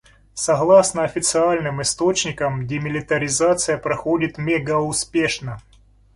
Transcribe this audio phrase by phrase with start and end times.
[0.33, 5.61] Согласно официальным источникам демилитаризация проходит мегауспешно.